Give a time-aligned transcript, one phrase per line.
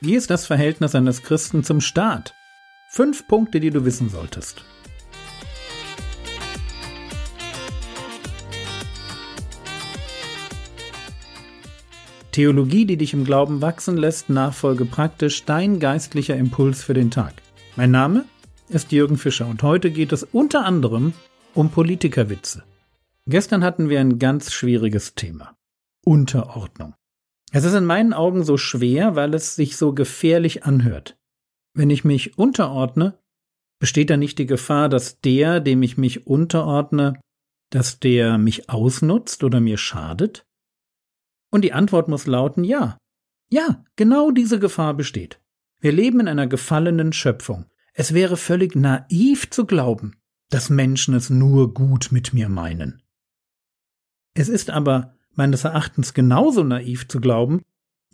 [0.00, 2.32] Wie ist das Verhältnis eines Christen zum Staat?
[2.88, 4.64] Fünf Punkte, die du wissen solltest.
[12.30, 17.34] Theologie, die dich im Glauben wachsen lässt, nachfolge praktisch dein geistlicher Impuls für den Tag.
[17.74, 18.24] Mein Name
[18.68, 21.12] ist Jürgen Fischer und heute geht es unter anderem
[21.54, 22.62] um Politikerwitze.
[23.26, 25.56] Gestern hatten wir ein ganz schwieriges Thema.
[26.04, 26.94] Unterordnung.
[27.52, 31.18] Es ist in meinen Augen so schwer, weil es sich so gefährlich anhört.
[31.74, 33.18] Wenn ich mich unterordne,
[33.78, 37.20] besteht da nicht die Gefahr, dass der, dem ich mich unterordne,
[37.70, 40.46] dass der mich ausnutzt oder mir schadet?
[41.50, 42.98] Und die Antwort muss lauten ja.
[43.50, 45.40] Ja, genau diese Gefahr besteht.
[45.80, 47.66] Wir leben in einer gefallenen Schöpfung.
[47.94, 50.20] Es wäre völlig naiv zu glauben,
[50.50, 53.02] dass Menschen es nur gut mit mir meinen.
[54.34, 57.62] Es ist aber meines Erachtens genauso naiv zu glauben,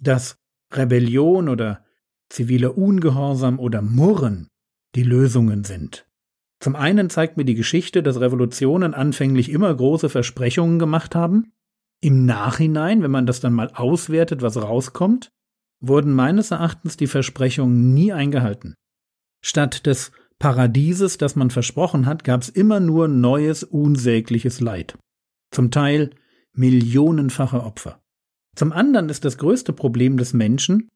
[0.00, 0.36] dass
[0.72, 1.84] Rebellion oder
[2.28, 4.48] ziviler Ungehorsam oder Murren
[4.94, 6.06] die Lösungen sind.
[6.60, 11.52] Zum einen zeigt mir die Geschichte, dass Revolutionen anfänglich immer große Versprechungen gemacht haben.
[12.00, 15.30] Im Nachhinein, wenn man das dann mal auswertet, was rauskommt,
[15.80, 18.74] wurden meines Erachtens die Versprechungen nie eingehalten.
[19.42, 24.96] Statt des Paradieses, das man versprochen hat, gab es immer nur neues, unsägliches Leid.
[25.50, 26.10] Zum Teil
[26.54, 28.00] millionenfache Opfer.
[28.54, 30.90] Zum anderen ist das größte Problem des Menschen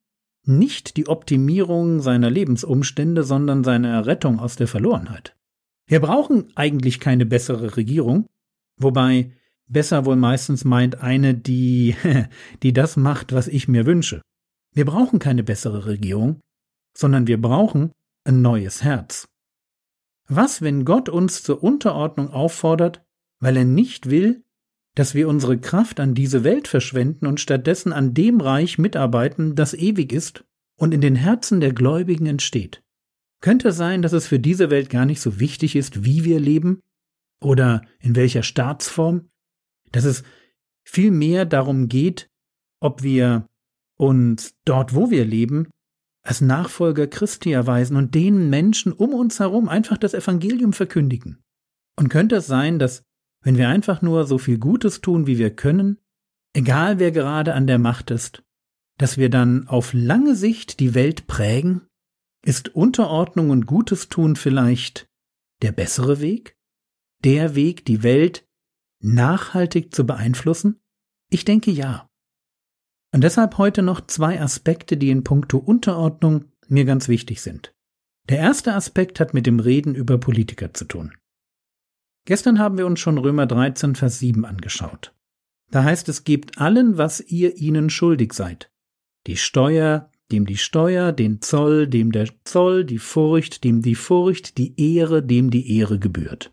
[0.44, 5.36] nicht die Optimierung seiner Lebensumstände, sondern seine Errettung aus der Verlorenheit.
[5.86, 8.26] Wir brauchen eigentlich keine bessere Regierung,
[8.76, 9.32] wobei
[9.66, 11.96] besser wohl meistens meint eine, die,
[12.62, 14.22] die das macht, was ich mir wünsche.
[14.74, 16.40] Wir brauchen keine bessere Regierung,
[16.96, 17.92] sondern wir brauchen
[18.24, 19.28] ein neues Herz.
[20.28, 23.02] Was, wenn Gott uns zur Unterordnung auffordert,
[23.40, 24.44] weil er nicht will,
[24.98, 29.72] dass wir unsere Kraft an diese Welt verschwenden und stattdessen an dem Reich mitarbeiten, das
[29.72, 30.44] ewig ist
[30.76, 32.82] und in den Herzen der Gläubigen entsteht.
[33.40, 36.80] Könnte sein, dass es für diese Welt gar nicht so wichtig ist, wie wir leben
[37.40, 39.28] oder in welcher Staatsform,
[39.92, 40.24] dass es
[40.82, 42.28] viel mehr darum geht,
[42.80, 43.46] ob wir
[43.98, 45.68] uns dort, wo wir leben,
[46.24, 51.38] als Nachfolger Christi erweisen und den Menschen um uns herum einfach das Evangelium verkündigen.
[51.94, 53.04] Und könnte es sein, dass
[53.42, 55.98] wenn wir einfach nur so viel Gutes tun, wie wir können,
[56.54, 58.42] egal wer gerade an der Macht ist,
[58.98, 61.82] dass wir dann auf lange Sicht die Welt prägen?
[62.44, 65.08] Ist Unterordnung und Gutes tun vielleicht
[65.62, 66.56] der bessere Weg?
[67.24, 68.46] Der Weg, die Welt
[69.00, 70.80] nachhaltig zu beeinflussen?
[71.30, 72.08] Ich denke ja.
[73.12, 77.74] Und deshalb heute noch zwei Aspekte, die in puncto Unterordnung mir ganz wichtig sind.
[78.28, 81.14] Der erste Aspekt hat mit dem Reden über Politiker zu tun.
[82.24, 85.14] Gestern haben wir uns schon Römer 13, Vers 7 angeschaut.
[85.70, 88.70] Da heißt es, gebt allen, was ihr ihnen schuldig seid.
[89.26, 94.58] Die Steuer, dem die Steuer, den Zoll, dem der Zoll, die Furcht, dem die Furcht,
[94.58, 96.52] die Ehre, dem die Ehre gebührt.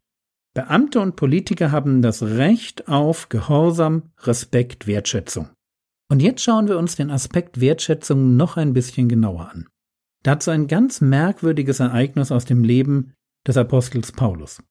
[0.54, 5.50] Beamte und Politiker haben das Recht auf Gehorsam, Respekt, Wertschätzung.
[6.10, 9.68] Und jetzt schauen wir uns den Aspekt Wertschätzung noch ein bisschen genauer an.
[10.24, 13.14] Dazu ein ganz merkwürdiges Ereignis aus dem Leben
[13.46, 14.62] des Apostels Paulus.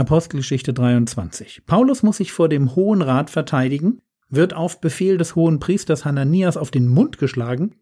[0.00, 1.66] Apostelgeschichte 23.
[1.66, 4.00] Paulus muss sich vor dem Hohen Rat verteidigen,
[4.30, 7.76] wird auf Befehl des hohen Priesters Hananias auf den Mund geschlagen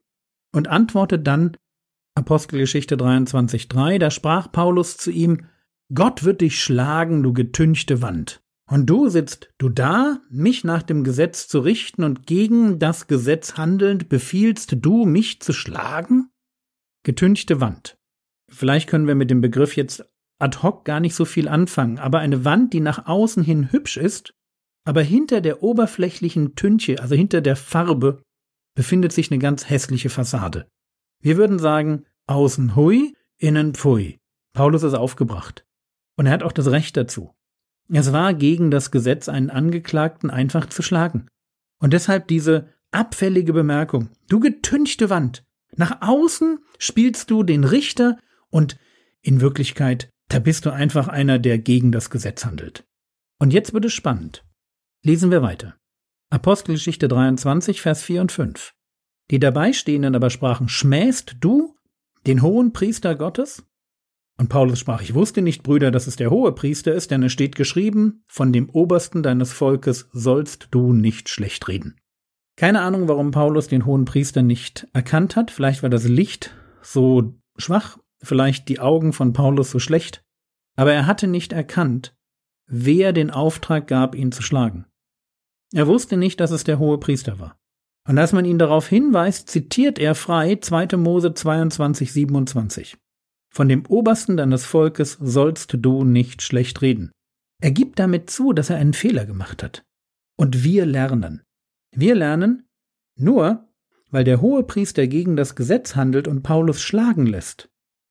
[0.52, 1.56] und antwortet dann
[2.16, 5.46] Apostelgeschichte 23.3, da sprach Paulus zu ihm,
[5.94, 8.42] Gott wird dich schlagen, du getünchte Wand.
[8.68, 13.56] Und du sitzt du da, mich nach dem Gesetz zu richten und gegen das Gesetz
[13.56, 16.30] handelnd befiehlst du, mich zu schlagen?
[17.04, 17.96] Getünchte Wand.
[18.50, 20.04] Vielleicht können wir mit dem Begriff jetzt
[20.38, 23.96] ad hoc gar nicht so viel anfangen, aber eine Wand, die nach außen hin hübsch
[23.96, 24.34] ist,
[24.84, 28.22] aber hinter der oberflächlichen Tünche, also hinter der Farbe,
[28.74, 30.68] befindet sich eine ganz hässliche Fassade.
[31.20, 34.18] Wir würden sagen, außen hui, innen pfui.
[34.54, 35.64] Paulus ist aufgebracht.
[36.16, 37.34] Und er hat auch das Recht dazu.
[37.90, 41.28] Es war gegen das Gesetz, einen Angeklagten einfach zu schlagen.
[41.80, 44.10] Und deshalb diese abfällige Bemerkung.
[44.28, 45.44] Du getünchte Wand.
[45.76, 48.18] Nach außen spielst du den Richter
[48.50, 48.78] und
[49.20, 52.86] in Wirklichkeit da bist du einfach einer, der gegen das Gesetz handelt.
[53.38, 54.44] Und jetzt wird es spannend.
[55.02, 55.76] Lesen wir weiter.
[56.30, 58.74] Apostelgeschichte 23, Vers 4 und 5.
[59.30, 61.74] Die Dabeistehenden aber sprachen, schmähst du
[62.26, 63.64] den hohen Priester Gottes?
[64.38, 67.32] Und Paulus sprach, ich wusste nicht, Brüder, dass es der hohe Priester ist, denn es
[67.32, 71.96] steht geschrieben, von dem Obersten deines Volkes sollst du nicht schlecht reden.
[72.56, 77.34] Keine Ahnung, warum Paulus den hohen Priester nicht erkannt hat, vielleicht war das Licht so
[77.56, 80.24] schwach vielleicht die Augen von Paulus so schlecht,
[80.76, 82.14] aber er hatte nicht erkannt,
[82.66, 84.86] wer den Auftrag gab, ihn zu schlagen.
[85.72, 87.58] Er wusste nicht, dass es der hohe Priester war.
[88.06, 90.96] Und als man ihn darauf hinweist, zitiert er frei 2.
[90.96, 92.96] Mose 22, 27.
[93.50, 97.12] Von dem Obersten deines Volkes sollst du nicht schlecht reden.
[97.60, 99.84] Er gibt damit zu, dass er einen Fehler gemacht hat.
[100.36, 101.42] Und wir lernen.
[101.94, 102.68] Wir lernen
[103.16, 103.68] nur,
[104.10, 107.68] weil der hohe Priester gegen das Gesetz handelt und Paulus schlagen lässt,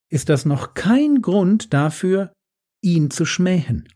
[0.10, 2.32] ist das noch kein Grund dafür,
[2.82, 3.88] ihn zu schmähen.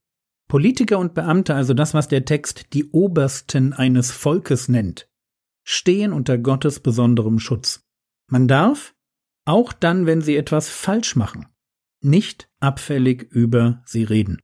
[0.48, 5.08] Politiker und Beamte, also das, was der Text die Obersten eines Volkes nennt,
[5.64, 7.86] stehen unter Gottes besonderem Schutz.
[8.28, 8.94] Man darf,
[9.46, 11.48] auch dann, wenn sie etwas falsch machen,
[12.02, 14.42] nicht abfällig über sie reden.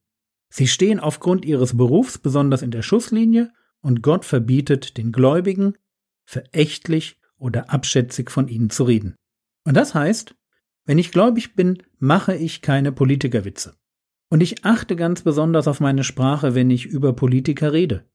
[0.50, 5.78] Sie stehen aufgrund ihres Berufs besonders in der Schusslinie und Gott verbietet den Gläubigen,
[6.26, 9.16] verächtlich oder abschätzig von ihnen zu reden.
[9.66, 10.36] Und das heißt,
[10.88, 13.76] wenn ich gläubig bin, mache ich keine Politikerwitze.
[14.30, 18.06] Und ich achte ganz besonders auf meine Sprache, wenn ich über Politiker rede,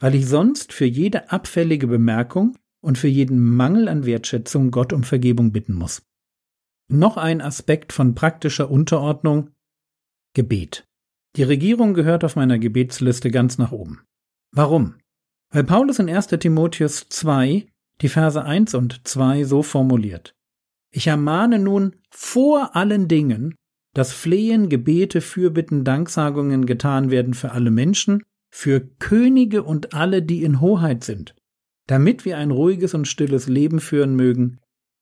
[0.00, 5.04] weil ich sonst für jede abfällige Bemerkung und für jeden Mangel an Wertschätzung Gott um
[5.04, 6.02] Vergebung bitten muss.
[6.88, 9.50] Noch ein Aspekt von praktischer Unterordnung
[10.34, 10.84] Gebet.
[11.36, 14.02] Die Regierung gehört auf meiner Gebetsliste ganz nach oben.
[14.52, 14.96] Warum?
[15.50, 16.28] Weil Paulus in 1.
[16.28, 17.66] Timotheus 2
[18.00, 20.36] die Verse 1 und 2 so formuliert.
[20.90, 23.54] Ich ermahne nun vor allen Dingen,
[23.94, 30.42] dass Flehen, Gebete, Fürbitten, Danksagungen getan werden für alle Menschen, für Könige und alle, die
[30.42, 31.34] in Hoheit sind,
[31.86, 34.58] damit wir ein ruhiges und stilles Leben führen mögen,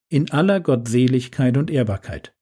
[0.09, 2.35] in aller Gottseligkeit und Ehrbarkeit.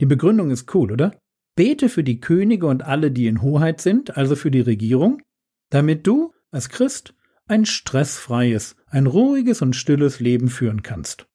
[0.00, 1.18] Die Begründung ist cool, oder?
[1.56, 5.22] Bete für die Könige und alle, die in Hoheit sind, also für die Regierung,
[5.70, 7.14] damit du als Christ
[7.46, 11.26] ein stressfreies, ein ruhiges und stilles Leben führen kannst.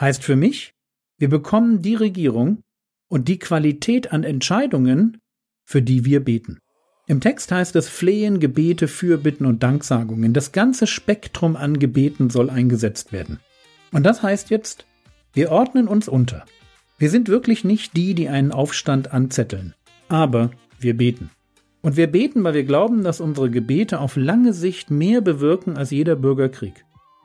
[0.00, 0.75] Heißt für mich,
[1.18, 2.62] wir bekommen die Regierung
[3.08, 5.18] und die Qualität an Entscheidungen,
[5.64, 6.58] für die wir beten.
[7.06, 10.32] Im Text heißt es Flehen, Gebete, Fürbitten und Danksagungen.
[10.32, 13.38] Das ganze Spektrum an Gebeten soll eingesetzt werden.
[13.92, 14.86] Und das heißt jetzt,
[15.32, 16.44] wir ordnen uns unter.
[16.98, 19.74] Wir sind wirklich nicht die, die einen Aufstand anzetteln.
[20.08, 21.30] Aber wir beten.
[21.80, 25.90] Und wir beten, weil wir glauben, dass unsere Gebete auf lange Sicht mehr bewirken als
[25.90, 26.84] jeder Bürgerkrieg.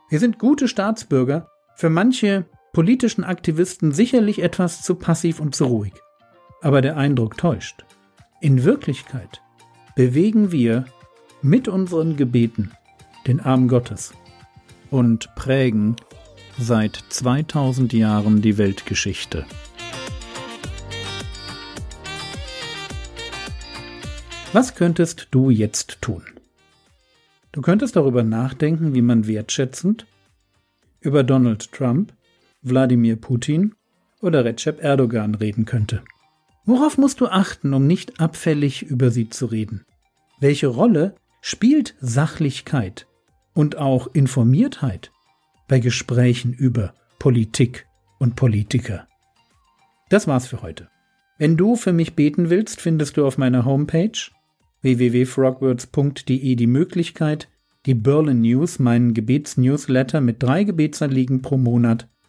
[0.10, 5.94] Wir sind gute Staatsbürger, für manche politischen Aktivisten sicherlich etwas zu passiv und zu ruhig.
[6.62, 7.85] Aber der Eindruck täuscht.
[8.39, 9.41] In Wirklichkeit
[9.95, 10.85] bewegen wir
[11.41, 12.71] mit unseren Gebeten
[13.27, 14.13] den Arm Gottes
[14.89, 15.95] und prägen
[16.57, 19.45] seit 2000 Jahren die Weltgeschichte.
[24.53, 26.23] Was könntest du jetzt tun?
[27.51, 30.06] Du könntest darüber nachdenken, wie man wertschätzend
[31.00, 32.13] über Donald Trump,
[32.62, 33.75] Wladimir Putin
[34.22, 36.04] oder Recep Erdogan reden könnte.
[36.66, 39.86] Worauf musst du achten, um nicht abfällig über sie zu reden?
[40.40, 43.08] Welche Rolle spielt Sachlichkeit
[43.54, 45.12] und auch Informiertheit
[45.68, 47.88] bei Gesprächen über Politik
[48.19, 49.07] und Politiker?
[50.10, 50.90] Das war's für heute.
[51.38, 54.12] Wenn du für mich beten willst, findest du auf meiner Homepage
[54.81, 57.50] www.frogwords.de die Möglichkeit,
[57.88, 62.07] die Berlin News, meinen Gebetsnewsletter mit drei Gebetsanliegen pro Monat